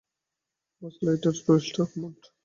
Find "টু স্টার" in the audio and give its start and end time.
1.45-1.85